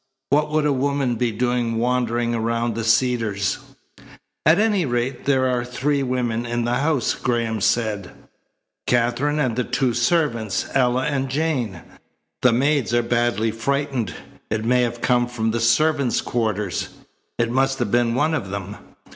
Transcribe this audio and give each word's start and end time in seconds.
What 0.31 0.49
would 0.49 0.65
a 0.65 0.73
woman 0.73 1.13
be 1.13 1.31
doing 1.31 1.77
wandering 1.77 2.33
around 2.33 2.73
the 2.73 2.83
Cedars?" 2.83 3.59
"At 4.47 4.57
any 4.57 4.83
rate, 4.83 5.25
there 5.25 5.47
are 5.47 5.63
three 5.63 6.01
women 6.01 6.43
in 6.43 6.65
the 6.65 6.77
house," 6.77 7.13
Graham 7.13 7.61
said, 7.61 8.09
"Katherine 8.87 9.37
and 9.37 9.55
the 9.55 9.63
two 9.63 9.93
servants, 9.93 10.65
Ella 10.73 11.03
and 11.05 11.29
Jane. 11.29 11.83
The 12.41 12.51
maids 12.51 12.95
are 12.95 13.03
badly 13.03 13.51
frightened. 13.51 14.15
It 14.49 14.65
may 14.65 14.81
have 14.81 15.01
come 15.01 15.27
from 15.27 15.51
the 15.51 15.59
servants' 15.59 16.21
quarters. 16.21 16.89
It 17.37 17.51
must 17.51 17.77
have 17.77 17.91
been 17.91 18.15
one 18.15 18.33
of 18.33 18.49
them." 18.49 18.77